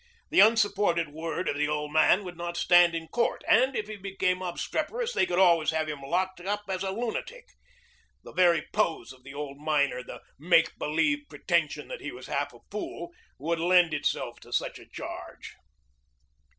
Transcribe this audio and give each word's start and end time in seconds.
The 0.31 0.39
unsupported 0.39 1.09
word 1.09 1.47
of 1.47 1.55
the 1.55 1.67
old 1.67 1.91
man 1.93 2.23
would 2.23 2.35
not 2.35 2.57
stand 2.57 2.95
in 2.95 3.07
court, 3.07 3.43
and 3.47 3.75
if 3.75 3.87
he 3.87 3.97
became 3.97 4.41
obstreperous 4.41 5.13
they 5.13 5.27
could 5.27 5.37
always 5.37 5.69
have 5.69 5.87
him 5.87 6.01
locked 6.01 6.39
up 6.41 6.63
as 6.69 6.81
a 6.81 6.89
lunatic. 6.89 7.49
The 8.23 8.31
very 8.33 8.65
pose 8.73 9.13
of 9.13 9.23
the 9.23 9.35
old 9.35 9.59
miner 9.59 10.01
the 10.01 10.23
make 10.39 10.75
believe 10.79 11.29
pretension 11.29 11.87
that 11.89 12.01
he 12.01 12.11
was 12.11 12.25
half 12.25 12.51
a 12.51 12.61
fool 12.71 13.11
would 13.37 13.59
lend 13.59 13.93
itself 13.93 14.39
to 14.39 14.51
such 14.51 14.79
a 14.79 14.89
charge. 14.89 15.53